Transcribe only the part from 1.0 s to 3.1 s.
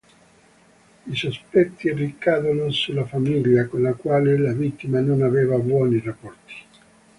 I sospetti ricadono sulla